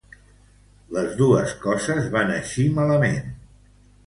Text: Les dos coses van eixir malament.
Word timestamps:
Les 0.97 1.11
dos 1.19 1.53
coses 1.67 2.09
van 2.17 2.33
eixir 2.39 2.67
malament. 2.81 3.23